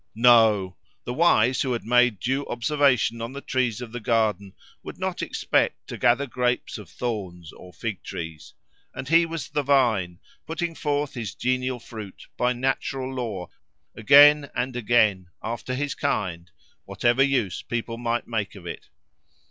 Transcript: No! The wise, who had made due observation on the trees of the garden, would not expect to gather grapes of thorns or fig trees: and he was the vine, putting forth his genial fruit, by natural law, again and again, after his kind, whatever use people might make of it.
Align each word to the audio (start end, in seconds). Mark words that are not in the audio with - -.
No! 0.15 0.77
The 1.03 1.13
wise, 1.13 1.61
who 1.61 1.73
had 1.73 1.83
made 1.83 2.19
due 2.19 2.43
observation 2.47 3.21
on 3.21 3.33
the 3.33 3.39
trees 3.41 3.81
of 3.81 3.91
the 3.91 3.99
garden, 3.99 4.53
would 4.81 4.97
not 4.97 5.21
expect 5.21 5.85
to 5.89 5.97
gather 5.99 6.25
grapes 6.25 6.79
of 6.79 6.89
thorns 6.89 7.53
or 7.53 7.71
fig 7.71 8.01
trees: 8.01 8.55
and 8.95 9.07
he 9.09 9.27
was 9.27 9.49
the 9.49 9.61
vine, 9.61 10.19
putting 10.47 10.73
forth 10.73 11.13
his 11.13 11.35
genial 11.35 11.79
fruit, 11.79 12.25
by 12.35 12.51
natural 12.51 13.13
law, 13.13 13.49
again 13.95 14.49
and 14.55 14.75
again, 14.75 15.29
after 15.43 15.75
his 15.75 15.93
kind, 15.93 16.49
whatever 16.85 17.21
use 17.21 17.61
people 17.61 17.99
might 17.99 18.27
make 18.27 18.55
of 18.55 18.65
it. 18.65 18.89